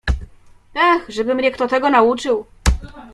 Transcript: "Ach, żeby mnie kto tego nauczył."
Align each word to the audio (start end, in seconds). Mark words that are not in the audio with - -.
"Ach, 0.75 1.05
żeby 1.09 1.35
mnie 1.35 1.51
kto 1.51 1.67
tego 1.67 1.89
nauczył." 1.89 2.45